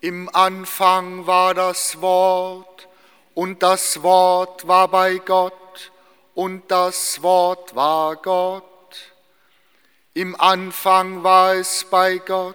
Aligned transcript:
Im 0.00 0.32
Anfang 0.32 1.26
war 1.26 1.54
das 1.54 2.00
Wort 2.00 2.88
und 3.34 3.64
das 3.64 4.00
Wort 4.04 4.68
war 4.68 4.86
bei 4.86 5.18
Gott 5.18 5.90
und 6.34 6.70
das 6.70 7.20
Wort 7.22 7.74
war 7.74 8.14
Gott. 8.14 8.64
Im 10.14 10.40
Anfang 10.40 11.24
war 11.24 11.54
es 11.54 11.84
bei 11.90 12.18
Gott. 12.18 12.54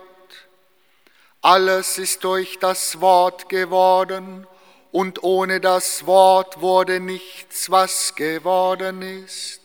Alles 1.42 1.98
ist 1.98 2.24
durch 2.24 2.60
das 2.60 3.02
Wort 3.02 3.50
geworden 3.50 4.48
und 4.94 5.22
ohne 5.24 5.60
das 5.60 6.06
Wort 6.06 6.62
wurde 6.62 7.02
nichts, 7.02 7.70
was 7.70 8.16
geworden 8.16 9.02
ist. 9.02 9.60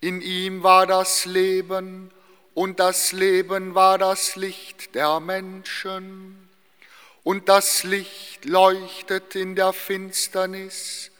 In 0.00 0.20
ihm 0.20 0.62
war 0.62 0.86
das 0.86 1.24
Leben 1.24 2.12
und 2.54 2.80
das 2.80 3.12
Leben 3.12 3.74
war 3.74 3.98
das 3.98 4.36
Licht 4.36 4.94
der 4.94 5.20
Menschen. 5.20 6.48
Und 7.22 7.48
das 7.48 7.84
Licht 7.84 8.44
leuchtet 8.44 9.34
in 9.34 9.56
der 9.56 9.72
Finsternis 9.72 11.10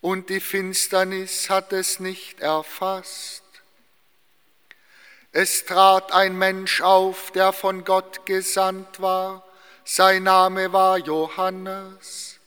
und 0.00 0.28
die 0.28 0.40
Finsternis 0.40 1.50
hat 1.50 1.72
es 1.72 2.00
nicht 2.00 2.40
erfasst. 2.40 3.42
Es 5.32 5.64
trat 5.64 6.12
ein 6.12 6.36
Mensch 6.36 6.80
auf, 6.80 7.30
der 7.32 7.52
von 7.52 7.84
Gott 7.84 8.24
gesandt 8.26 9.00
war, 9.00 9.44
sein 9.84 10.24
Name 10.24 10.72
war 10.72 10.98
Johannes. 10.98 12.38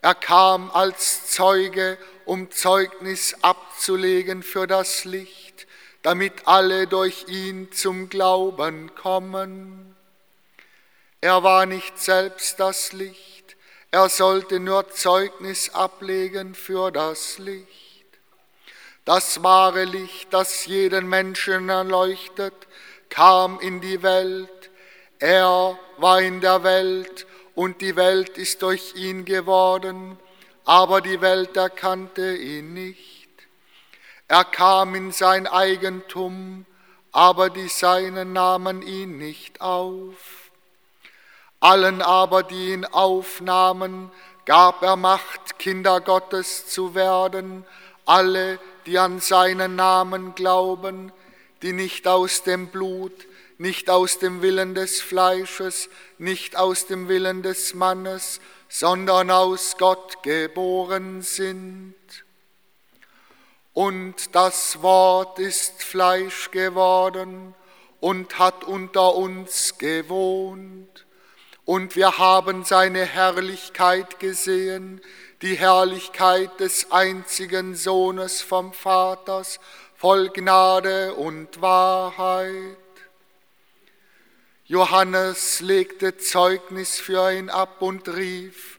Er 0.00 0.14
kam 0.14 0.70
als 0.70 1.28
Zeuge, 1.28 1.96
um 2.24 2.50
Zeugnis 2.50 3.34
abzulegen 3.40 4.42
für 4.42 4.66
das 4.66 5.04
Licht, 5.04 5.66
damit 6.02 6.46
alle 6.46 6.86
durch 6.86 7.26
ihn 7.28 7.70
zum 7.72 8.08
Glauben 8.08 8.94
kommen. 8.94 9.94
Er 11.20 11.42
war 11.42 11.66
nicht 11.66 11.98
selbst 11.98 12.58
das 12.58 12.92
Licht, 12.92 13.56
er 13.92 14.08
sollte 14.08 14.58
nur 14.58 14.90
Zeugnis 14.90 15.70
ablegen 15.70 16.54
für 16.54 16.90
das 16.90 17.38
Licht. 17.38 17.68
Das 19.04 19.42
wahre 19.42 19.84
Licht, 19.84 20.32
das 20.32 20.66
jeden 20.66 21.08
Menschen 21.08 21.68
erleuchtet, 21.68 22.54
kam 23.08 23.60
in 23.60 23.80
die 23.80 24.02
Welt, 24.02 24.70
er 25.18 25.78
war 25.98 26.20
in 26.20 26.40
der 26.40 26.64
Welt 26.64 27.26
und 27.54 27.80
die 27.80 27.94
Welt 27.94 28.38
ist 28.38 28.62
durch 28.62 28.94
ihn 28.94 29.24
geworden, 29.24 30.18
aber 30.64 31.00
die 31.00 31.20
Welt 31.20 31.56
erkannte 31.56 32.34
ihn 32.34 32.72
nicht. 32.72 33.11
Er 34.28 34.44
kam 34.44 34.94
in 34.94 35.12
sein 35.12 35.46
Eigentum, 35.46 36.66
aber 37.12 37.50
die 37.50 37.68
Seinen 37.68 38.32
nahmen 38.32 38.82
ihn 38.82 39.18
nicht 39.18 39.60
auf. 39.60 40.50
Allen 41.60 42.02
aber, 42.02 42.42
die 42.42 42.72
ihn 42.72 42.84
aufnahmen, 42.84 44.10
gab 44.46 44.82
er 44.82 44.96
Macht, 44.96 45.58
Kinder 45.58 46.00
Gottes 46.00 46.66
zu 46.66 46.94
werden, 46.94 47.64
alle, 48.04 48.58
die 48.86 48.98
an 48.98 49.20
seinen 49.20 49.76
Namen 49.76 50.34
glauben, 50.34 51.12
die 51.62 51.72
nicht 51.72 52.08
aus 52.08 52.42
dem 52.42 52.68
Blut, 52.68 53.28
nicht 53.58 53.88
aus 53.90 54.18
dem 54.18 54.42
Willen 54.42 54.74
des 54.74 55.00
Fleisches, 55.00 55.88
nicht 56.18 56.56
aus 56.56 56.86
dem 56.86 57.08
Willen 57.08 57.42
des 57.42 57.74
Mannes, 57.74 58.40
sondern 58.68 59.30
aus 59.30 59.76
Gott 59.78 60.22
geboren 60.24 61.22
sind. 61.22 61.94
Und 63.74 64.34
das 64.34 64.82
Wort 64.82 65.38
ist 65.38 65.82
Fleisch 65.82 66.50
geworden 66.50 67.54
und 68.00 68.38
hat 68.38 68.64
unter 68.64 69.14
uns 69.14 69.78
gewohnt. 69.78 71.06
Und 71.64 71.96
wir 71.96 72.18
haben 72.18 72.64
seine 72.64 73.04
Herrlichkeit 73.04 74.18
gesehen, 74.18 75.00
die 75.40 75.54
Herrlichkeit 75.54 76.60
des 76.60 76.90
einzigen 76.90 77.74
Sohnes 77.74 78.42
vom 78.42 78.72
Vaters, 78.72 79.58
voll 79.96 80.28
Gnade 80.30 81.14
und 81.14 81.62
Wahrheit. 81.62 82.76
Johannes 84.64 85.60
legte 85.60 86.16
Zeugnis 86.16 86.98
für 86.98 87.32
ihn 87.32 87.50
ab 87.50 87.80
und 87.80 88.08
rief, 88.08 88.78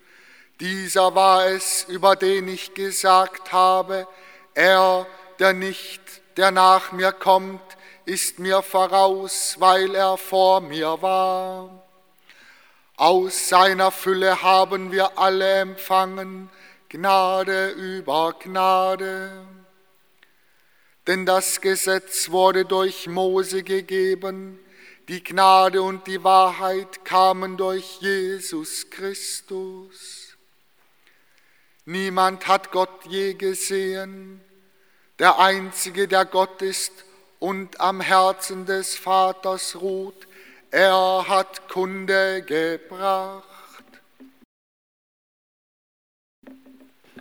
dieser 0.60 1.16
war 1.16 1.48
es, 1.48 1.86
über 1.90 2.16
den 2.16 2.48
ich 2.48 2.74
gesagt 2.74 3.52
habe, 3.52 4.08
er, 4.54 5.08
der 5.40 5.54
nicht, 5.54 6.02
der 6.38 6.52
nach 6.52 6.92
mir 6.92 7.12
kommt, 7.12 7.62
ist 8.06 8.40
mir 8.40 8.62
voraus, 8.62 9.56
weil 9.60 9.96
er 9.96 10.18
vor 10.18 10.62
mir 10.62 11.02
war. 11.02 11.84
Aus 12.96 13.50
seiner 13.50 13.92
Fülle 13.92 14.42
haben 14.44 14.92
wir 14.92 15.18
alle 15.18 15.62
empfangen, 15.62 16.50
Gnade 16.90 17.70
über 17.70 18.36
Gnade. 18.40 19.46
Denn 21.08 21.26
das 21.26 21.60
Gesetz 21.60 22.30
wurde 22.30 22.66
durch 22.66 23.08
Mose 23.08 23.64
gegeben, 23.64 24.60
die 25.10 25.24
Gnade 25.24 25.82
und 25.82 26.08
die 26.08 26.24
Wahrheit 26.24 27.04
kamen 27.04 27.58
durch 27.58 28.00
Jesus 28.00 28.90
Christus. 28.90 30.23
Niemand 31.86 32.48
hat 32.48 32.72
Gott 32.72 33.04
je 33.10 33.34
gesehen, 33.34 34.42
der 35.20 35.38
Einzige, 35.38 36.08
der 36.08 36.24
Gott 36.24 36.62
ist 36.62 36.94
und 37.40 37.82
am 37.82 38.00
Herzen 38.00 38.66
des 38.66 38.96
Vaters 38.96 39.76
ruht, 39.82 40.26
er 40.72 41.26
hat 41.28 41.68
Kunde 41.68 42.42
gebracht. 42.42 43.44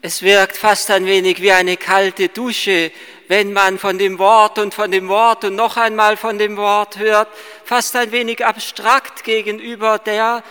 Es 0.01 0.23
wirkt 0.23 0.57
fast 0.57 0.93
ein 0.93 1.07
wenig 1.07 1.43
wie 1.43 1.53
eine 1.53 1.77
kalte 1.77 2.29
Dusche, 2.29 2.93
wenn 3.27 3.53
man 3.53 3.81
von 3.81 3.99
dem 3.99 4.21
Wort 4.21 4.59
und 4.59 4.75
von 4.75 4.93
dem 4.93 5.09
Wort 5.09 5.45
und 5.45 5.57
noch 5.57 5.77
einmal 5.77 6.17
von 6.17 6.39
dem 6.39 6.57
Wort 6.57 6.99
hört, 6.99 7.29
fast 7.65 7.97
ein 7.97 8.13
wenig 8.13 8.45
abstrakt 8.47 9.25
gegenüber 9.25 9.99
der 9.99 10.45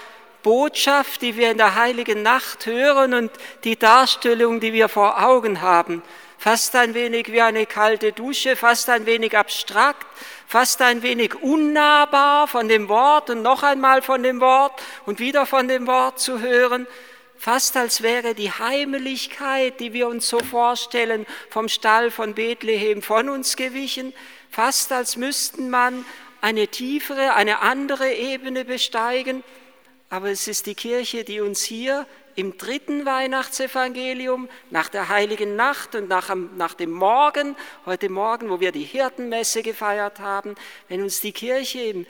Botschaft, 0.43 1.21
die 1.21 1.35
wir 1.37 1.51
in 1.51 1.57
der 1.57 1.75
heiligen 1.75 2.23
Nacht 2.23 2.65
hören 2.65 3.13
und 3.13 3.31
die 3.63 3.77
Darstellung, 3.77 4.59
die 4.59 4.73
wir 4.73 4.89
vor 4.89 5.23
Augen 5.23 5.61
haben. 5.61 6.01
Fast 6.37 6.75
ein 6.75 6.93
wenig 6.93 7.31
wie 7.31 7.41
eine 7.41 7.65
kalte 7.65 8.11
Dusche, 8.11 8.55
fast 8.55 8.89
ein 8.89 9.05
wenig 9.05 9.37
abstrakt, 9.37 10.07
fast 10.47 10.81
ein 10.81 11.03
wenig 11.03 11.35
unnahbar 11.35 12.47
von 12.47 12.67
dem 12.67 12.89
Wort 12.89 13.29
und 13.29 13.43
noch 13.43 13.61
einmal 13.61 14.01
von 14.01 14.23
dem 14.23 14.41
Wort 14.41 14.81
und 15.05 15.19
wieder 15.19 15.45
von 15.45 15.67
dem 15.67 15.85
Wort 15.87 16.19
zu 16.19 16.39
hören 16.39 16.87
fast 17.41 17.75
als 17.75 18.03
wäre 18.03 18.35
die 18.35 18.51
Heimeligkeit, 18.51 19.79
die 19.79 19.93
wir 19.93 20.07
uns 20.07 20.29
so 20.29 20.37
vorstellen, 20.37 21.25
vom 21.49 21.69
Stall 21.69 22.11
von 22.11 22.35
Bethlehem 22.35 23.01
von 23.01 23.29
uns 23.29 23.55
gewichen, 23.55 24.13
fast 24.51 24.91
als 24.91 25.17
müssten 25.17 25.71
man 25.71 26.05
eine 26.39 26.67
tiefere, 26.67 27.33
eine 27.33 27.61
andere 27.61 28.13
Ebene 28.13 28.63
besteigen. 28.63 29.43
Aber 30.11 30.29
es 30.29 30.49
ist 30.49 30.65
die 30.65 30.75
Kirche, 30.75 31.23
die 31.23 31.39
uns 31.39 31.63
hier 31.63 32.05
im 32.35 32.57
dritten 32.57 33.05
Weihnachtsevangelium, 33.05 34.49
nach 34.69 34.89
der 34.89 35.07
heiligen 35.07 35.55
Nacht 35.55 35.95
und 35.95 36.09
nach, 36.09 36.35
nach, 36.57 36.73
dem 36.73 36.91
Morgen, 36.91 37.55
heute 37.85 38.09
Morgen, 38.09 38.49
wo 38.49 38.59
wir 38.59 38.73
die 38.73 38.83
Hirtenmesse 38.83 39.63
gefeiert 39.63 40.19
haben, 40.19 40.55
wenn 40.89 41.01
uns 41.01 41.21
die 41.21 41.31
Kirche 41.31 41.79
im 41.79 42.05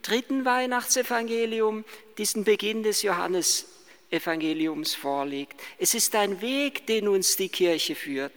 dritten 0.00 0.46
Weihnachtsevangelium 0.46 1.84
diesen 2.16 2.44
Beginn 2.44 2.84
des 2.84 3.02
Johannes 3.02 3.66
Evangeliums 4.10 4.94
vorliegt. 4.94 5.60
Es 5.76 5.92
ist 5.92 6.16
ein 6.16 6.40
Weg, 6.40 6.86
den 6.86 7.06
uns 7.06 7.36
die 7.36 7.50
Kirche 7.50 7.94
führt. 7.94 8.32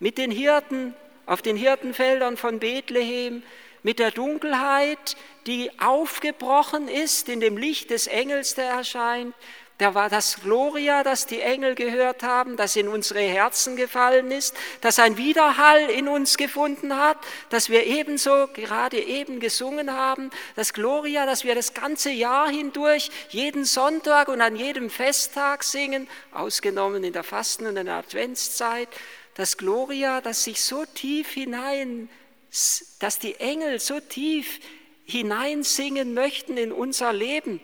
Mit 0.00 0.18
den 0.18 0.32
Hirten 0.32 0.96
auf 1.26 1.42
den 1.42 1.56
Hirtenfeldern 1.56 2.36
von 2.36 2.58
Bethlehem, 2.58 3.44
mit 3.82 3.98
der 3.98 4.10
Dunkelheit, 4.10 5.16
die 5.46 5.70
aufgebrochen 5.80 6.88
ist 6.88 7.28
in 7.28 7.40
dem 7.40 7.56
Licht 7.56 7.90
des 7.90 8.06
Engels, 8.06 8.54
der 8.54 8.70
erscheint, 8.70 9.34
da 9.82 9.94
war 9.94 10.08
das 10.08 10.36
Gloria, 10.40 11.02
das 11.02 11.26
die 11.26 11.40
Engel 11.40 11.74
gehört 11.74 12.22
haben, 12.22 12.56
das 12.56 12.76
in 12.76 12.86
unsere 12.86 13.20
Herzen 13.20 13.74
gefallen 13.74 14.30
ist, 14.30 14.54
das 14.80 15.00
ein 15.00 15.16
Widerhall 15.16 15.90
in 15.90 16.06
uns 16.06 16.36
gefunden 16.36 16.96
hat, 16.96 17.16
das 17.48 17.68
wir 17.68 17.84
ebenso 17.84 18.46
gerade 18.54 19.00
eben 19.00 19.40
gesungen 19.40 19.92
haben, 19.92 20.30
das 20.54 20.72
Gloria, 20.72 21.26
das 21.26 21.42
wir 21.42 21.56
das 21.56 21.74
ganze 21.74 22.10
Jahr 22.10 22.48
hindurch 22.48 23.10
jeden 23.30 23.64
Sonntag 23.64 24.28
und 24.28 24.40
an 24.40 24.54
jedem 24.54 24.88
Festtag 24.88 25.64
singen, 25.64 26.06
ausgenommen 26.30 27.02
in 27.02 27.12
der 27.12 27.24
Fasten- 27.24 27.66
und 27.66 27.76
in 27.76 27.86
der 27.86 27.96
Adventszeit, 27.96 28.88
das 29.34 29.56
Gloria, 29.56 30.20
das 30.20 30.44
sich 30.44 30.62
so 30.62 30.84
tief 30.84 31.30
hinein, 31.32 32.08
dass 32.98 33.18
die 33.18 33.36
Engel 33.36 33.80
so 33.80 33.98
tief 34.00 34.60
hineinsingen 35.04 36.14
möchten 36.14 36.56
in 36.56 36.70
unser 36.70 37.12
Leben, 37.12 37.60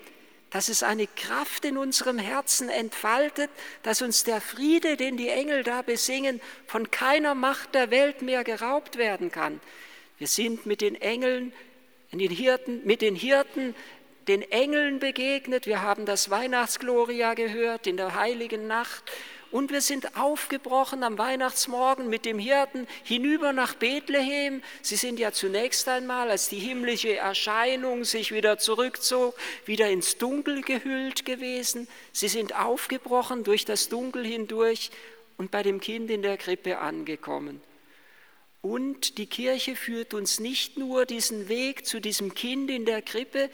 dass 0.51 0.69
es 0.69 0.83
eine 0.83 1.07
Kraft 1.07 1.65
in 1.65 1.77
unserem 1.77 2.19
Herzen 2.19 2.71
entfaltet, 2.71 3.51
dass 3.83 4.01
uns 4.01 4.25
der 4.25 4.41
Friede, 4.41 4.97
den 4.97 5.19
die 5.19 5.29
Engel 5.29 5.63
da 5.63 5.83
besingen, 5.83 6.41
von 6.67 6.91
keiner 6.91 7.35
Macht 7.35 7.75
der 7.75 7.91
Welt 7.91 8.23
mehr 8.23 8.45
geraubt 8.45 8.97
werden 8.97 9.31
kann. 9.31 9.61
Wir 10.17 10.27
sind 10.27 10.65
mit 10.65 10.81
den 10.81 10.95
Engeln, 10.95 11.53
den 12.13 12.31
Hirten, 12.31 12.81
mit 12.85 13.03
den 13.03 13.15
Hirten 13.15 13.75
den 14.27 14.43
Engeln 14.43 14.99
begegnet, 14.99 15.67
wir 15.67 15.81
haben 15.81 16.05
das 16.05 16.29
Weihnachtsgloria 16.29 17.33
gehört 17.35 17.87
in 17.87 17.97
der 17.97 18.15
heiligen 18.15 18.67
Nacht 18.67 19.11
und 19.51 19.71
wir 19.71 19.81
sind 19.81 20.17
aufgebrochen 20.17 21.03
am 21.03 21.17
Weihnachtsmorgen 21.19 22.09
mit 22.09 22.25
dem 22.25 22.39
Hirten 22.39 22.87
hinüber 23.03 23.53
nach 23.53 23.75
Bethlehem. 23.75 24.63
Sie 24.83 24.97
sind 24.97 25.19
ja 25.19 25.33
zunächst 25.33 25.89
einmal, 25.89 26.31
als 26.31 26.49
die 26.49 26.59
himmlische 26.59 27.17
Erscheinung 27.17 28.05
sich 28.05 28.33
wieder 28.33 28.59
zurückzog, 28.59 29.35
wieder 29.65 29.89
ins 29.89 30.19
Dunkel 30.19 30.63
gehüllt 30.63 31.25
gewesen. 31.25 31.89
Sie 32.13 32.29
sind 32.29 32.55
aufgebrochen 32.55 33.45
durch 33.45 33.65
das 33.65 33.89
Dunkel 33.89 34.25
hindurch 34.25 34.91
und 35.39 35.51
bei 35.51 35.63
dem 35.63 35.81
Kind 35.81 36.11
in 36.11 36.23
der 36.23 36.37
Krippe 36.37 36.79
angekommen. 36.79 37.63
Und 38.61 39.19
die 39.19 39.27
Kirche 39.27 39.77
führt 39.77 40.15
uns 40.15 40.41
nicht 40.41 40.77
nur 40.77 41.07
diesen 41.07 41.49
Weg 41.49 41.87
zu 41.87 42.01
diesem 42.01 42.35
Kind 42.35 42.71
in 42.71 42.85
der 42.85 43.03
Krippe, 43.03 43.51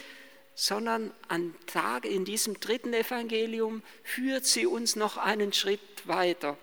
sondern 0.54 1.12
an 1.28 1.54
Tag 1.66 2.04
in 2.04 2.24
diesem 2.24 2.60
dritten 2.60 2.94
Evangelium 2.94 3.82
führt 4.02 4.46
sie 4.46 4.66
uns 4.66 4.96
noch 4.96 5.16
einen 5.16 5.52
Schritt 5.52 5.80
weiter. 6.06 6.56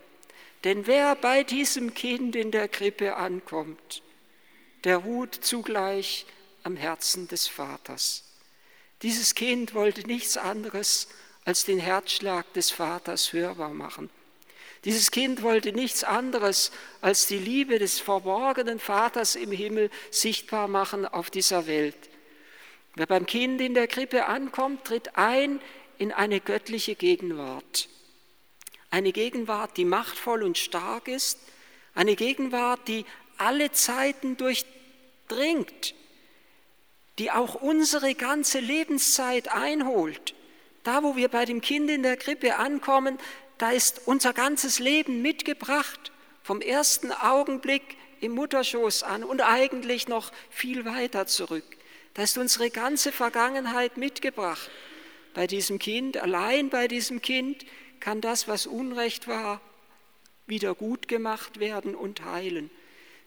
Denn 0.64 0.88
wer 0.88 1.16
bei 1.16 1.44
diesem 1.44 1.94
Kind 1.94 2.36
in 2.36 2.52
der 2.52 2.68
Krippe 2.68 3.16
ankommt, 3.16 4.04
der 4.84 4.98
ruht 4.98 5.36
zugleich 5.36 6.26
am 6.64 6.76
Herzen 6.76 7.28
des 7.28 7.48
Vaters. 7.48 8.24
Dieses 9.02 9.34
Kind 9.34 9.74
wollte 9.74 10.06
nichts 10.06 10.38
anderes 10.38 11.08
als 11.44 11.66
den 11.66 11.80
Herzschlag 11.80 12.54
des 12.54 12.70
Vaters 12.70 13.34
hörbar 13.34 13.74
machen. 13.74 14.10
Dieses 14.86 15.12
Kind 15.12 15.42
wollte 15.42 15.74
nichts 15.74 16.04
anderes 16.04 16.72
als 17.02 17.28
die 17.28 17.38
Liebe 17.38 17.78
des 17.80 18.00
verborgenen 18.00 18.80
Vaters 18.80 19.36
im 19.36 19.52
Himmel 19.52 19.90
sichtbar 20.10 20.68
machen 20.68 21.06
auf 21.06 21.30
dieser 21.30 21.68
Welt. 21.68 22.11
Wer 22.96 23.06
beim 23.06 23.26
Kind 23.26 23.62
in 23.62 23.74
der 23.74 23.88
Krippe 23.88 24.26
ankommt, 24.26 24.86
tritt 24.86 25.16
ein 25.18 25.62
in 25.98 26.12
eine 26.12 26.40
göttliche 26.40 26.96
Gegenwart. 26.96 27.88
Eine 28.90 29.14
Gegenwart, 29.14 29.78
die 29.78 29.86
machtvoll 29.86 30.44
und 30.44 30.58
stark 30.58 31.08
ist, 31.08 31.40
eine 31.94 32.16
Gegenwart, 32.16 32.88
die 32.88 33.06
alle 33.38 33.72
Zeiten 33.72 34.36
durchdringt, 34.36 35.96
die 37.18 37.32
auch 37.32 37.56
unsere 37.56 38.16
ganze 38.16 38.60
Lebenszeit 38.60 39.50
einholt. 39.50 40.34
Da, 40.84 41.04
wo 41.04 41.16
wir 41.16 41.30
bei 41.30 41.46
dem 41.46 41.62
Kind 41.62 41.90
in 41.90 42.04
der 42.04 42.18
Krippe 42.18 42.58
ankommen, 42.58 43.18
da 43.58 43.72
ist 43.72 44.02
unser 44.06 44.34
ganzes 44.34 44.80
Leben 44.80 45.22
mitgebracht, 45.22 46.12
vom 46.44 46.60
ersten 46.62 47.12
Augenblick 47.12 47.96
im 48.20 48.34
Mutterschoß 48.34 49.04
an 49.04 49.24
und 49.24 49.42
eigentlich 49.42 50.08
noch 50.08 50.32
viel 50.50 50.86
weiter 50.86 51.28
zurück. 51.28 51.64
Da 52.14 52.24
ist 52.24 52.38
unsere 52.38 52.70
ganze 52.70 53.12
Vergangenheit 53.12 53.98
mitgebracht. 53.98 54.70
Bei 55.34 55.48
diesem 55.48 55.80
Kind, 55.80 56.18
allein 56.18 56.70
bei 56.70 56.88
diesem 56.88 57.22
Kind 57.22 57.66
kann 58.02 58.20
das, 58.20 58.48
was 58.48 58.68
Unrecht 58.68 59.28
war, 59.28 59.62
wieder 60.46 60.76
gut 60.76 61.08
gemacht 61.08 61.60
werden 61.60 61.96
und 61.96 62.26
heilen. 62.26 62.70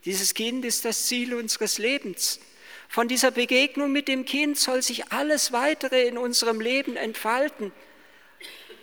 Dieses 0.05 0.35
Kind 0.35 0.63
ist 0.65 0.85
das 0.85 1.07
Ziel 1.07 1.33
unseres 1.33 1.79
Lebens. 1.79 2.39
Von 2.87 3.07
dieser 3.07 3.31
Begegnung 3.31 3.91
mit 3.91 4.07
dem 4.07 4.25
Kind 4.25 4.59
soll 4.59 4.83
sich 4.83 5.11
alles 5.11 5.51
weitere 5.51 6.07
in 6.07 6.19
unserem 6.19 6.61
Leben 6.61 6.95
entfalten. 6.95 7.71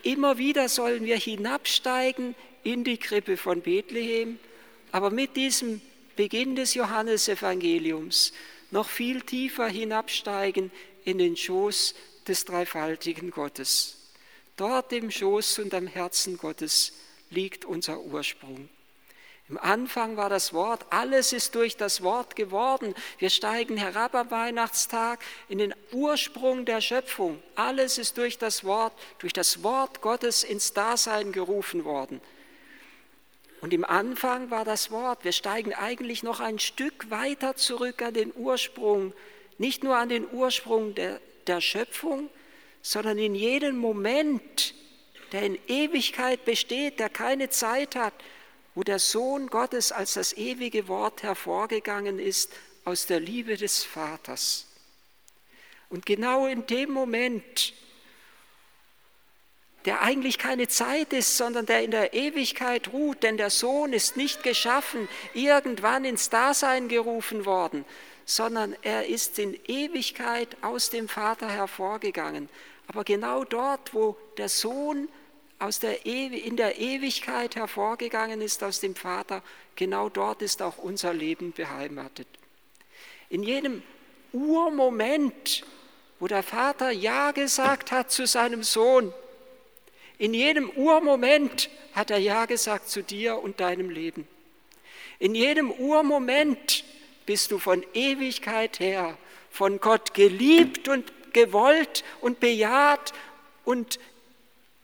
Immer 0.01 0.37
wieder 0.37 0.67
sollen 0.67 1.05
wir 1.05 1.17
hinabsteigen 1.17 2.35
in 2.63 2.83
die 2.83 2.97
Krippe 2.97 3.37
von 3.37 3.61
Bethlehem, 3.61 4.37
aber 4.91 5.09
mit 5.11 5.37
diesem 5.37 5.81
Beginn 6.17 6.57
des 6.57 6.73
Johannesevangeliums 6.73 8.33
noch 8.73 8.89
viel 8.89 9.21
tiefer 9.21 9.67
hinabsteigen 9.67 10.71
in 11.05 11.19
den 11.19 11.37
Schoß 11.37 11.93
des 12.27 12.43
dreifaltigen 12.45 13.29
Gottes. 13.29 13.97
Dort 14.57 14.91
im 14.93 15.11
Schoß 15.11 15.59
und 15.59 15.73
am 15.73 15.87
Herzen 15.87 16.37
Gottes 16.37 16.93
liegt 17.29 17.65
unser 17.65 18.01
Ursprung. 18.01 18.69
Im 19.49 19.59
Anfang 19.59 20.17
war 20.17 20.29
das 20.29 20.53
Wort, 20.53 20.85
alles 20.89 21.33
ist 21.33 21.53
durch 21.53 21.77
das 21.77 22.01
Wort 22.01 22.35
geworden. 22.35 22.95
Wir 23.19 23.29
steigen 23.29 23.77
herab 23.77 24.15
am 24.15 24.31
Weihnachtstag 24.31 25.19
in 25.49 25.59
den 25.59 25.75
Ursprung 25.91 26.65
der 26.65 26.81
Schöpfung. 26.81 27.43
Alles 27.55 27.99
ist 27.99 28.17
durch 28.17 28.39
das 28.39 28.63
Wort, 28.63 28.93
durch 29.19 29.33
das 29.33 29.61
Wort 29.61 30.01
Gottes 30.01 30.43
ins 30.43 30.73
Dasein 30.73 31.31
gerufen 31.31 31.83
worden. 31.83 32.21
Und 33.63 33.73
im 33.73 33.85
Anfang 33.85 34.51
war 34.51 34.65
das 34.65 34.91
Wort, 34.91 35.23
wir 35.23 35.31
steigen 35.31 35.73
eigentlich 35.73 36.21
noch 36.21 36.41
ein 36.41 36.59
Stück 36.59 37.09
weiter 37.09 37.55
zurück 37.55 38.01
an 38.01 38.13
den 38.13 38.33
Ursprung, 38.35 39.13
nicht 39.57 39.85
nur 39.85 39.95
an 39.95 40.09
den 40.09 40.29
Ursprung 40.29 40.95
der, 40.95 41.21
der 41.47 41.61
Schöpfung, 41.61 42.29
sondern 42.81 43.17
in 43.17 43.35
jedem 43.35 43.77
Moment, 43.77 44.75
der 45.31 45.43
in 45.43 45.57
Ewigkeit 45.69 46.43
besteht, 46.43 46.99
der 46.99 47.07
keine 47.07 47.51
Zeit 47.51 47.95
hat, 47.95 48.13
wo 48.75 48.83
der 48.83 48.99
Sohn 48.99 49.47
Gottes 49.47 49.93
als 49.93 50.15
das 50.15 50.33
ewige 50.33 50.89
Wort 50.89 51.23
hervorgegangen 51.23 52.19
ist 52.19 52.51
aus 52.83 53.05
der 53.05 53.21
Liebe 53.21 53.55
des 53.55 53.85
Vaters. 53.85 54.67
Und 55.87 56.05
genau 56.05 56.47
in 56.47 56.67
dem 56.67 56.91
Moment, 56.91 57.73
der 59.85 60.01
eigentlich 60.01 60.37
keine 60.37 60.67
Zeit 60.67 61.11
ist, 61.13 61.37
sondern 61.37 61.65
der 61.65 61.83
in 61.83 61.91
der 61.91 62.13
Ewigkeit 62.13 62.93
ruht, 62.93 63.23
denn 63.23 63.37
der 63.37 63.49
Sohn 63.49 63.91
ist 63.93 64.15
nicht 64.15 64.43
geschaffen, 64.43 65.07
irgendwann 65.33 66.05
ins 66.05 66.29
Dasein 66.29 66.87
gerufen 66.87 67.45
worden, 67.45 67.83
sondern 68.25 68.75
er 68.81 69.07
ist 69.07 69.39
in 69.39 69.59
Ewigkeit 69.67 70.55
aus 70.61 70.89
dem 70.89 71.09
Vater 71.09 71.49
hervorgegangen. 71.49 72.49
Aber 72.87 73.03
genau 73.03 73.43
dort, 73.43 73.93
wo 73.93 74.17
der 74.37 74.49
Sohn 74.49 75.09
aus 75.59 75.79
der 75.79 76.05
in 76.05 76.57
der 76.57 76.79
Ewigkeit 76.79 77.55
hervorgegangen 77.55 78.41
ist 78.41 78.63
aus 78.63 78.79
dem 78.79 78.95
Vater, 78.95 79.41
genau 79.75 80.09
dort 80.09 80.41
ist 80.41 80.61
auch 80.61 80.77
unser 80.77 81.13
Leben 81.13 81.53
beheimatet. 81.53 82.27
In 83.29 83.43
jedem 83.43 83.81
Urmoment, 84.33 85.63
wo 86.19 86.27
der 86.27 86.43
Vater 86.43 86.91
Ja 86.91 87.31
gesagt 87.31 87.91
hat 87.91 88.11
zu 88.11 88.25
seinem 88.27 88.63
Sohn, 88.63 89.13
in 90.23 90.33
jedem 90.33 90.69
Urmoment 90.69 91.69
hat 91.91 92.09
er 92.09 92.17
Ja 92.17 92.45
gesagt 92.45 92.87
zu 92.87 93.03
dir 93.03 93.43
und 93.43 93.59
deinem 93.59 93.89
Leben. 93.89 94.25
In 95.19 95.35
jedem 95.35 95.69
Urmoment 95.69 96.85
bist 97.25 97.51
du 97.51 97.59
von 97.59 97.83
Ewigkeit 97.93 98.79
her 98.79 99.17
von 99.51 99.81
Gott 99.81 100.13
geliebt 100.13 100.87
und 100.87 101.11
gewollt 101.33 102.05
und 102.21 102.39
bejaht 102.39 103.11
und 103.65 103.99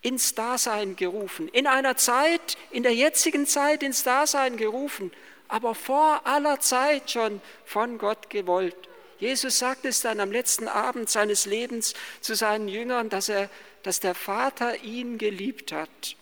ins 0.02 0.34
Dasein 0.34 0.94
gerufen. 0.94 1.48
In 1.48 1.66
einer 1.66 1.96
Zeit, 1.96 2.58
in 2.70 2.82
der 2.82 2.94
jetzigen 2.94 3.46
Zeit 3.46 3.82
ins 3.82 4.02
Dasein 4.02 4.58
gerufen, 4.58 5.10
aber 5.48 5.74
vor 5.74 6.20
aller 6.26 6.60
Zeit 6.60 7.12
schon 7.12 7.40
von 7.64 7.96
Gott 7.96 8.28
gewollt. 8.28 8.89
Jesus 9.20 9.58
sagt 9.58 9.84
es 9.84 10.00
dann 10.00 10.18
am 10.18 10.32
letzten 10.32 10.66
Abend 10.66 11.10
seines 11.10 11.44
Lebens 11.44 11.92
zu 12.22 12.34
seinen 12.34 12.68
Jüngern, 12.68 13.10
dass, 13.10 13.28
er, 13.28 13.50
dass 13.82 14.00
der 14.00 14.14
Vater 14.14 14.82
ihn 14.82 15.18
geliebt 15.18 15.72
hat, 15.72 16.16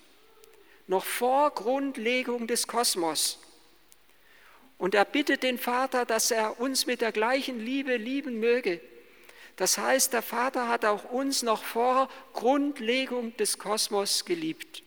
noch 0.88 1.04
vor 1.04 1.52
Grundlegung 1.52 2.48
des 2.48 2.66
Kosmos. 2.66 3.38
Und 4.78 4.96
er 4.96 5.04
bittet 5.04 5.44
den 5.44 5.58
Vater, 5.58 6.06
dass 6.06 6.32
er 6.32 6.60
uns 6.60 6.86
mit 6.86 7.00
der 7.00 7.12
gleichen 7.12 7.60
Liebe 7.60 7.96
lieben 7.96 8.40
möge. 8.40 8.80
Das 9.54 9.78
heißt, 9.78 10.12
der 10.12 10.22
Vater 10.22 10.68
hat 10.68 10.84
auch 10.84 11.04
uns 11.04 11.42
noch 11.42 11.62
vor 11.62 12.08
Grundlegung 12.32 13.36
des 13.36 13.58
Kosmos 13.58 14.24
geliebt. 14.24 14.82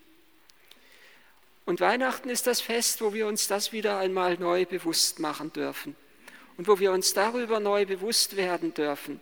Und 1.64 1.80
Weihnachten 1.80 2.30
ist 2.30 2.46
das 2.48 2.60
Fest, 2.60 3.02
wo 3.02 3.14
wir 3.14 3.28
uns 3.28 3.48
das 3.48 3.72
wieder 3.72 4.00
einmal 4.00 4.36
neu 4.38 4.66
bewusst 4.66 5.20
machen 5.20 5.54
dürfen 5.54 5.96
und 6.62 6.68
wo 6.68 6.78
wir 6.78 6.92
uns 6.92 7.16
darüber 7.16 7.60
neu 7.60 7.88
bewusst 7.88 8.38
werden 8.38 8.72
dürfen, 8.76 9.20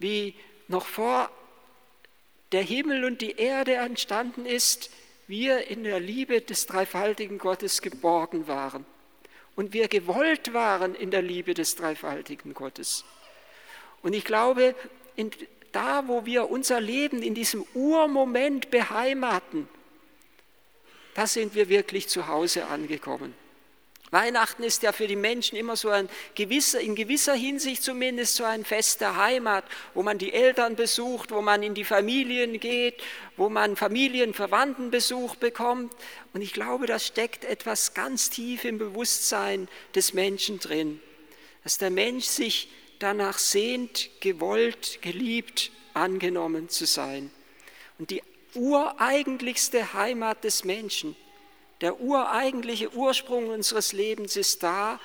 wie 0.00 0.34
noch 0.66 0.86
vor 0.86 1.30
der 2.50 2.62
Himmel 2.62 3.04
und 3.04 3.20
die 3.20 3.36
Erde 3.36 3.74
entstanden 3.74 4.44
ist, 4.44 4.90
wir 5.28 5.68
in 5.68 5.84
der 5.84 6.00
Liebe 6.00 6.40
des 6.40 6.66
dreifaltigen 6.66 7.38
Gottes 7.38 7.80
geborgen 7.80 8.48
waren 8.48 8.84
und 9.54 9.72
wir 9.72 9.86
gewollt 9.86 10.52
waren 10.52 10.96
in 10.96 11.12
der 11.12 11.22
Liebe 11.22 11.54
des 11.54 11.76
dreifaltigen 11.76 12.54
Gottes. 12.54 13.04
Und 14.02 14.12
ich 14.12 14.24
glaube, 14.24 14.74
in, 15.14 15.30
da, 15.70 16.08
wo 16.08 16.26
wir 16.26 16.50
unser 16.50 16.80
Leben 16.80 17.22
in 17.22 17.36
diesem 17.36 17.64
Urmoment 17.72 18.72
beheimaten, 18.72 19.68
da 21.14 21.28
sind 21.28 21.54
wir 21.54 21.68
wirklich 21.68 22.08
zu 22.08 22.26
Hause 22.26 22.66
angekommen. 22.66 23.32
Weihnachten 24.10 24.62
ist 24.62 24.82
ja 24.82 24.92
für 24.92 25.06
die 25.06 25.16
Menschen 25.16 25.56
immer 25.56 25.76
so 25.76 25.90
ein 25.90 26.08
gewisser, 26.34 26.80
in 26.80 26.94
gewisser 26.94 27.34
Hinsicht 27.34 27.82
zumindest 27.82 28.36
so 28.36 28.44
ein 28.44 28.64
Fest 28.64 29.00
der 29.00 29.16
Heimat, 29.16 29.64
wo 29.94 30.02
man 30.02 30.16
die 30.18 30.32
Eltern 30.32 30.76
besucht, 30.76 31.30
wo 31.30 31.42
man 31.42 31.62
in 31.62 31.74
die 31.74 31.84
Familien 31.84 32.58
geht, 32.58 33.02
wo 33.36 33.48
man 33.48 33.76
Familienverwandtenbesuch 33.76 35.36
bekommt. 35.36 35.94
Und 36.32 36.40
ich 36.40 36.52
glaube, 36.52 36.86
da 36.86 36.98
steckt 36.98 37.44
etwas 37.44 37.92
ganz 37.92 38.30
tief 38.30 38.64
im 38.64 38.78
Bewusstsein 38.78 39.68
des 39.94 40.14
Menschen 40.14 40.58
drin, 40.58 41.00
dass 41.62 41.76
der 41.76 41.90
Mensch 41.90 42.24
sich 42.24 42.70
danach 42.98 43.38
sehnt, 43.38 44.10
gewollt, 44.20 45.00
geliebt, 45.02 45.70
angenommen 45.94 46.68
zu 46.68 46.86
sein. 46.86 47.30
Und 47.98 48.10
die 48.10 48.22
ureigentlichste 48.54 49.92
Heimat 49.92 50.44
des 50.44 50.64
Menschen, 50.64 51.14
der 51.80 52.00
ureigentliche 52.00 52.92
Ursprung 52.92 53.48
unseres 53.48 53.92
Lebens 53.92 54.36
ist 54.36 54.62
da, 54.62 54.98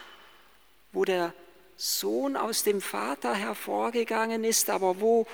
wo 0.92 1.06
der 1.06 1.34
Sohn 1.78 2.36
aus 2.36 2.64
dem 2.64 2.82
Vater 2.82 3.34
hervorgegangen 3.36 4.44
ist, 4.44 4.70
aber 4.70 5.00
wo 5.00 5.28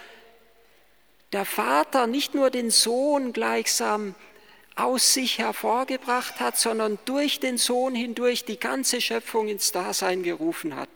der 1.31 1.46
Vater 1.46 2.08
nicht 2.08 2.34
nur 2.34 2.50
den 2.50 2.72
Sohn 2.72 3.34
gleichsam 3.34 4.15
aus 4.75 5.13
sich 5.13 5.38
hervorgebracht 5.38 6.39
hat, 6.39 6.58
sondern 6.58 6.98
durch 7.05 7.39
den 7.39 7.58
Sohn 7.58 7.93
hindurch 7.96 8.46
die 8.46 8.60
ganze 8.60 9.01
Schöpfung 9.01 9.48
ins 9.48 9.72
Dasein 9.72 10.24
gerufen 10.24 10.75
hat. 10.75 10.89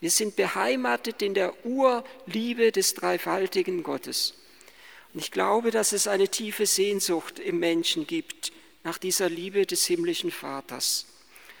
Wir 0.00 0.10
sind 0.10 0.36
beheimatet 0.36 1.22
in 1.22 1.34
der 1.34 1.64
Urliebe 1.64 2.72
des 2.72 2.94
dreifaltigen 2.94 3.82
Gottes. 3.82 4.34
Und 5.12 5.20
ich 5.20 5.30
glaube, 5.30 5.70
dass 5.70 5.92
es 5.92 6.08
eine 6.08 6.28
tiefe 6.28 6.66
Sehnsucht 6.66 7.38
im 7.38 7.58
Menschen 7.58 8.06
gibt 8.06 8.52
nach 8.84 8.98
dieser 8.98 9.28
Liebe 9.28 9.66
des 9.66 9.86
himmlischen 9.86 10.30
Vaters. 10.30 11.06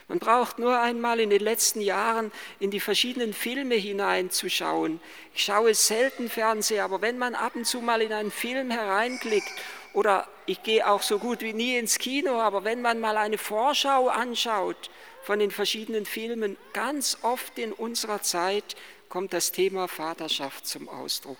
Man 0.08 0.18
braucht 0.18 0.58
nur 0.58 0.78
einmal 0.78 1.18
in 1.18 1.30
den 1.30 1.40
letzten 1.40 1.80
Jahren 1.80 2.30
in 2.60 2.70
die 2.70 2.80
verschiedenen 2.80 3.32
Filme 3.32 3.74
hineinzuschauen. 3.74 5.00
Ich 5.34 5.44
schaue 5.44 5.74
selten 5.74 6.28
Fernseher, 6.28 6.84
aber 6.84 7.00
wenn 7.00 7.16
man 7.16 7.34
ab 7.34 7.56
und 7.56 7.66
zu 7.66 7.80
mal 7.80 8.02
in 8.02 8.12
einen 8.12 8.30
Film 8.30 8.70
hereinklickt 8.70 9.50
oder 9.94 10.28
ich 10.44 10.62
gehe 10.62 10.86
auch 10.86 11.00
so 11.00 11.18
gut 11.18 11.40
wie 11.40 11.54
nie 11.54 11.78
ins 11.78 11.98
Kino, 11.98 12.38
aber 12.38 12.64
wenn 12.64 12.82
man 12.82 13.00
mal 13.00 13.16
eine 13.16 13.38
Vorschau 13.38 14.08
anschaut 14.08 14.90
von 15.22 15.38
den 15.38 15.50
verschiedenen 15.50 16.04
Filmen, 16.04 16.58
ganz 16.74 17.16
oft 17.22 17.58
in 17.58 17.72
unserer 17.72 18.20
Zeit 18.20 18.76
kommt 19.08 19.32
das 19.32 19.52
Thema 19.52 19.88
Vaterschaft 19.88 20.66
zum 20.66 20.90
Ausdruck. 20.90 21.38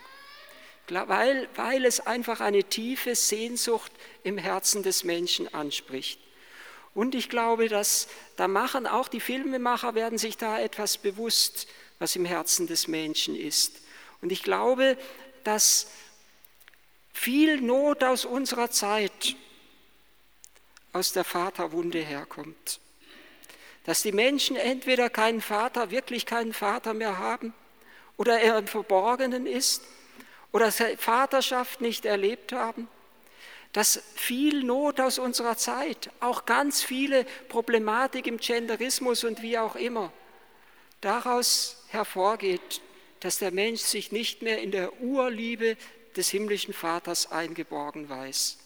Weil, 0.88 1.49
weil 1.55 1.85
es 1.85 2.00
einfach 2.00 2.41
eine 2.41 2.64
tiefe 2.64 3.14
Sehnsucht 3.14 3.91
im 4.23 4.37
Herzen 4.37 4.83
des 4.83 5.05
Menschen 5.05 5.53
anspricht. 5.53 6.21
Und 6.95 7.14
ich 7.14 7.29
glaube, 7.29 7.69
dass 7.69 8.09
da 8.37 8.49
machen 8.49 8.87
auch 8.87 9.09
die 9.09 9.21
Filmemacher 9.21 9.95
werden 9.95 10.19
sich 10.19 10.37
da 10.37 10.61
etwas 10.61 10.99
bewusst, 10.99 11.67
was 11.99 12.17
im 12.17 12.25
Herzen 12.25 12.67
des 12.67 12.87
Menschen 12.87 13.35
ist. 13.35 13.81
Und 14.21 14.31
ich 14.31 14.43
glaube, 14.43 14.97
dass 15.43 15.88
viel 17.12 17.61
Not 17.61 18.05
aus 18.05 18.25
unserer 18.25 18.71
Zeit 18.71 19.37
aus 20.93 21.12
der 21.12 21.25
Vaterwunde 21.25 21.99
herkommt. 21.99 22.81
Dass 23.85 24.03
die 24.03 24.12
Menschen 24.12 24.57
entweder 24.57 25.11
keinen 25.11 25.41
Vater, 25.41 25.91
wirklich 25.91 26.26
keinen 26.26 26.53
Vater 26.53 26.95
mehr 26.95 27.19
haben 27.19 27.53
oder 28.17 28.41
er 28.41 28.59
im 28.59 28.67
Verborgenen 28.67 29.47
ist 29.47 29.83
oder 30.55 30.73
Vaterschaft 30.73 31.83
nicht 31.83 32.07
erlebt 32.07 32.53
haben 32.53 32.89
dass 33.75 34.01
viel 34.15 34.63
Not 34.63 35.01
aus 35.01 35.19
unserer 35.19 35.57
Zeit, 35.57 36.09
auch 36.21 36.47
ganz 36.47 36.85
viele 36.85 37.27
Problematik 37.49 38.29
im 38.29 38.39
Genderismus 38.39 39.25
und 39.25 39.43
wie 39.43 39.59
auch 39.59 39.75
immer, 39.75 40.13
daraus 41.01 41.85
hervorgeht, 41.89 42.81
dass 43.19 43.39
der 43.39 43.51
Mensch 43.51 43.81
sich 43.81 44.13
nicht 44.13 44.43
mehr 44.43 44.63
in 44.63 44.71
der 44.71 45.01
Urliebe 45.01 45.77
des 46.17 46.31
himmlischen 46.31 46.73
Vaters 46.73 47.33
eingeborgen 47.33 48.09
weiß. 48.09 48.59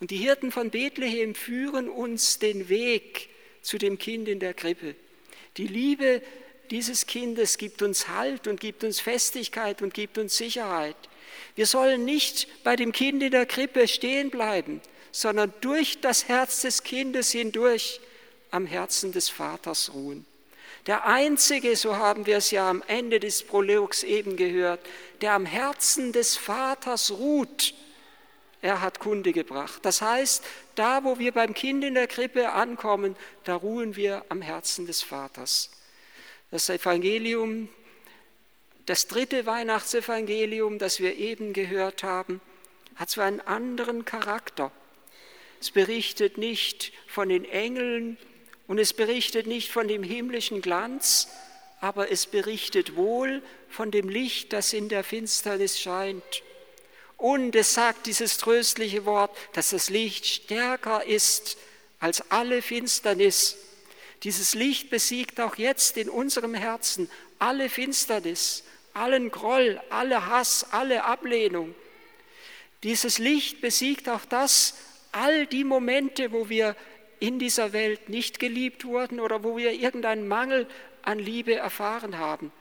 Und 0.00 0.10
die 0.12 0.16
Hirten 0.16 0.50
von 0.50 0.70
Bethlehem 0.70 1.34
führen 1.34 1.90
uns 1.90 2.38
den 2.38 2.70
Weg 2.70 3.28
zu 3.60 3.76
dem 3.76 3.98
Kind 3.98 4.28
in 4.28 4.40
der 4.40 4.54
Krippe. 4.54 4.94
Die 5.58 5.66
Liebe 5.66 6.22
dieses 6.70 7.04
Kindes 7.04 7.58
gibt 7.58 7.82
uns 7.82 8.08
Halt 8.08 8.46
und 8.46 8.60
gibt 8.60 8.82
uns 8.82 8.98
Festigkeit 8.98 9.82
und 9.82 9.92
gibt 9.92 10.16
uns 10.16 10.38
Sicherheit. 10.38 10.96
Wir 11.54 11.66
sollen 11.66 12.04
nicht 12.04 12.62
bei 12.64 12.76
dem 12.76 12.92
Kind 12.92 13.22
in 13.22 13.30
der 13.30 13.46
Krippe 13.46 13.88
stehen 13.88 14.30
bleiben, 14.30 14.80
sondern 15.12 15.52
durch 15.60 16.00
das 16.00 16.28
Herz 16.28 16.62
des 16.62 16.82
Kindes 16.82 17.32
hindurch 17.32 18.00
am 18.50 18.66
Herzen 18.66 19.12
des 19.12 19.28
Vaters 19.28 19.92
ruhen. 19.94 20.24
Der 20.86 21.06
Einzige, 21.06 21.76
so 21.76 21.96
haben 21.96 22.26
wir 22.26 22.38
es 22.38 22.50
ja 22.50 22.70
am 22.70 22.82
Ende 22.86 23.20
des 23.20 23.42
Prologs 23.42 24.02
eben 24.02 24.36
gehört, 24.36 24.80
der 25.20 25.32
am 25.32 25.44
Herzen 25.44 26.12
des 26.12 26.36
Vaters 26.36 27.10
ruht, 27.10 27.74
er 28.60 28.80
hat 28.80 28.98
Kunde 28.98 29.32
gebracht. 29.32 29.84
Das 29.84 30.02
heißt, 30.02 30.44
da 30.74 31.04
wo 31.04 31.18
wir 31.18 31.32
beim 31.32 31.54
Kind 31.54 31.84
in 31.84 31.94
der 31.94 32.06
Krippe 32.06 32.52
ankommen, 32.52 33.16
da 33.44 33.54
ruhen 33.54 33.96
wir 33.96 34.24
am 34.30 34.42
Herzen 34.42 34.86
des 34.86 35.02
Vaters. 35.02 35.70
Das 36.50 36.68
Evangelium 36.68 37.68
das 38.88 39.06
dritte 39.06 39.44
Weihnachtsevangelium, 39.44 40.78
das 40.78 40.98
wir 40.98 41.16
eben 41.16 41.52
gehört 41.52 42.02
haben, 42.02 42.40
hat 42.96 43.10
zwar 43.10 43.26
einen 43.26 43.40
anderen 43.40 44.06
Charakter. 44.06 44.72
Es 45.60 45.70
berichtet 45.70 46.38
nicht 46.38 46.92
von 47.06 47.28
den 47.28 47.44
Engeln 47.44 48.16
und 48.66 48.78
es 48.78 48.94
berichtet 48.94 49.46
nicht 49.46 49.70
von 49.70 49.88
dem 49.88 50.02
himmlischen 50.02 50.62
Glanz, 50.62 51.28
aber 51.80 52.10
es 52.10 52.26
berichtet 52.26 52.96
wohl 52.96 53.42
von 53.68 53.90
dem 53.90 54.08
Licht, 54.08 54.54
das 54.54 54.72
in 54.72 54.88
der 54.88 55.04
Finsternis 55.04 55.78
scheint. 55.78 56.42
Und 57.18 57.54
es 57.56 57.74
sagt 57.74 58.06
dieses 58.06 58.38
tröstliche 58.38 59.04
Wort, 59.04 59.36
dass 59.52 59.70
das 59.70 59.90
Licht 59.90 60.24
stärker 60.24 61.04
ist 61.04 61.58
als 62.00 62.30
alle 62.30 62.62
Finsternis. 62.62 63.58
Dieses 64.22 64.54
Licht 64.54 64.88
besiegt 64.88 65.40
auch 65.40 65.56
jetzt 65.56 65.98
in 65.98 66.08
unserem 66.08 66.54
Herzen 66.54 67.10
alle 67.38 67.68
Finsternis 67.68 68.64
allen 68.98 69.30
Groll, 69.30 69.80
alle 69.90 70.26
Hass, 70.26 70.66
alle 70.72 71.04
Ablehnung. 71.04 71.74
Dieses 72.82 73.18
Licht 73.18 73.60
besiegt 73.60 74.08
auch 74.08 74.24
das, 74.24 74.78
all 75.12 75.46
die 75.46 75.64
Momente, 75.64 76.32
wo 76.32 76.48
wir 76.48 76.76
in 77.20 77.38
dieser 77.38 77.72
Welt 77.72 78.08
nicht 78.08 78.38
geliebt 78.38 78.84
wurden 78.84 79.20
oder 79.20 79.42
wo 79.42 79.56
wir 79.56 79.72
irgendeinen 79.72 80.28
Mangel 80.28 80.66
an 81.02 81.18
Liebe 81.18 81.54
erfahren 81.54 82.18
haben. 82.18 82.52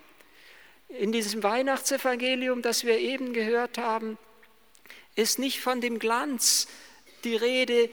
In 0.90 1.12
diesem 1.12 1.44
Weihnachtsevangelium, 1.44 2.62
das 2.62 2.86
wir 2.86 2.98
eben 2.98 3.34
gehört 3.34 3.78
haben, 3.78 4.18
ist 5.16 5.38
nicht 5.38 5.60
von 5.60 5.82
dem 5.82 6.00
Glanz 6.00 6.68
die 7.24 7.36
Rede, 7.36 7.90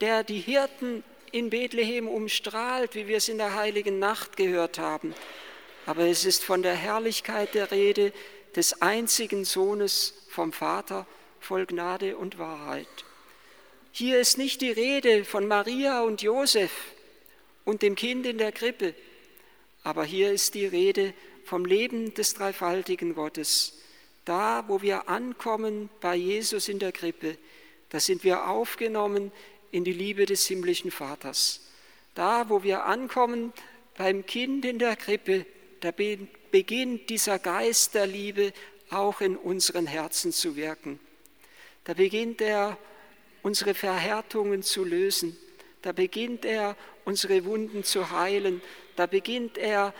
der 0.00 0.22
die 0.22 0.38
Hirten 0.38 1.02
in 1.32 1.50
Bethlehem 1.50 2.08
umstrahlt, 2.08 2.94
wie 2.94 3.08
wir 3.08 3.16
es 3.16 3.28
in 3.28 3.38
der 3.38 3.54
heiligen 3.54 3.98
Nacht 3.98 4.36
gehört 4.36 4.78
haben, 4.78 5.14
aber 5.88 6.04
es 6.04 6.26
ist 6.26 6.44
von 6.44 6.60
der 6.60 6.74
Herrlichkeit 6.74 7.54
der 7.54 7.70
Rede 7.70 8.12
des 8.54 8.82
einzigen 8.82 9.46
Sohnes 9.46 10.12
vom 10.28 10.52
Vater 10.52 11.06
voll 11.40 11.64
Gnade 11.64 12.18
und 12.18 12.38
Wahrheit. 12.38 12.86
Hier 13.90 14.20
ist 14.20 14.36
nicht 14.36 14.60
die 14.60 14.70
Rede 14.70 15.24
von 15.24 15.48
Maria 15.48 16.02
und 16.02 16.20
Josef 16.20 16.70
und 17.64 17.80
dem 17.80 17.94
Kind 17.94 18.26
in 18.26 18.36
der 18.36 18.52
Krippe, 18.52 18.94
aber 19.82 20.04
hier 20.04 20.30
ist 20.30 20.52
die 20.52 20.66
Rede 20.66 21.14
vom 21.46 21.64
Leben 21.64 22.12
des 22.12 22.34
dreifaltigen 22.34 23.14
Gottes. 23.14 23.78
Da, 24.26 24.64
wo 24.68 24.82
wir 24.82 25.08
ankommen 25.08 25.88
bei 26.02 26.16
Jesus 26.16 26.68
in 26.68 26.80
der 26.80 26.92
Krippe, 26.92 27.38
da 27.88 27.98
sind 27.98 28.24
wir 28.24 28.46
aufgenommen 28.50 29.32
in 29.70 29.84
die 29.84 29.94
Liebe 29.94 30.26
des 30.26 30.46
himmlischen 30.48 30.90
Vaters. 30.90 31.66
Da, 32.14 32.50
wo 32.50 32.62
wir 32.62 32.84
ankommen 32.84 33.54
beim 33.96 34.26
Kind 34.26 34.66
in 34.66 34.78
der 34.78 34.94
Krippe, 34.94 35.46
da 35.80 35.92
beginnt 35.92 37.10
dieser 37.10 37.38
Geist 37.38 37.94
der 37.94 38.06
Liebe 38.06 38.52
auch 38.90 39.20
in 39.20 39.36
unseren 39.36 39.86
Herzen 39.86 40.32
zu 40.32 40.56
wirken. 40.56 40.98
Da 41.84 41.94
beginnt 41.94 42.40
er, 42.40 42.76
unsere 43.42 43.74
Verhärtungen 43.74 44.62
zu 44.62 44.84
lösen. 44.84 45.36
Da 45.82 45.92
beginnt 45.92 46.44
er, 46.44 46.76
unsere 47.04 47.44
Wunden 47.44 47.84
zu 47.84 48.10
heilen. 48.10 48.60
Da 48.96 49.06
beginnt 49.06 49.56
er, 49.56 49.94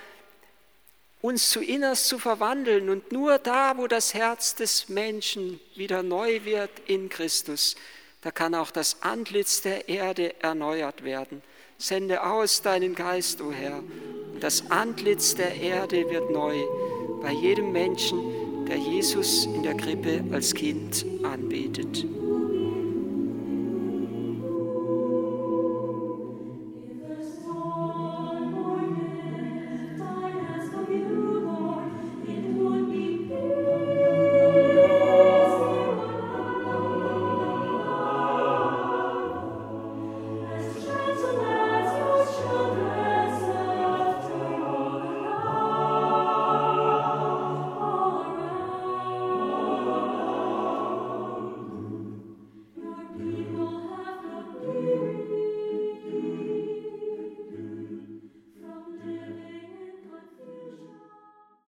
uns 1.20 1.50
zu 1.50 1.61
innerst 1.61 2.08
zu 2.08 2.18
verwandeln. 2.18 2.88
Und 2.88 3.12
nur 3.12 3.38
da, 3.38 3.76
wo 3.76 3.87
das 3.87 4.14
Herz 4.14 4.54
des 4.54 4.88
Menschen 4.88 5.61
wieder 5.75 6.02
neu 6.02 6.44
wird 6.44 6.70
in 6.87 7.08
Christus, 7.08 7.76
da 8.23 8.30
kann 8.30 8.54
auch 8.54 8.70
das 8.70 9.02
Antlitz 9.02 9.62
der 9.62 9.88
Erde 9.88 10.35
erneuert 10.42 11.04
werden. 11.04 11.42
Sende 11.78 12.25
aus 12.25 12.62
deinen 12.62 12.94
Geist, 12.94 13.40
o 13.40 13.49
oh 13.49 13.52
Herr, 13.52 13.82
das 14.38 14.71
Antlitz 14.71 15.35
der 15.35 15.54
Erde 15.61 16.09
wird 16.11 16.30
neu 16.30 16.54
bei 17.21 17.33
jedem 17.33 17.73
Menschen, 17.73 18.18
der 18.66 18.76
Jesus 18.76 19.47
in 19.47 19.62
der 19.62 19.75
Krippe 19.75 20.23
als 20.33 20.54
Kind 20.54 21.04
anbetet. 21.23 22.07